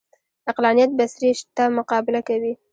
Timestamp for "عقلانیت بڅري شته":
0.49-1.63